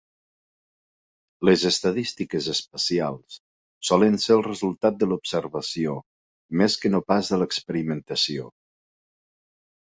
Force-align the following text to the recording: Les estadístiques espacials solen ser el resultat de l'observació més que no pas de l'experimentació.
Les 1.49 1.65
estadístiques 1.69 2.47
espacials 2.53 3.37
solen 3.91 4.19
ser 4.25 4.33
el 4.39 4.43
resultat 4.49 4.99
de 5.05 5.11
l'observació 5.13 5.95
més 6.63 6.81
que 6.83 6.95
no 6.97 7.05
pas 7.15 7.33
de 7.35 7.43
l'experimentació. 7.45 8.51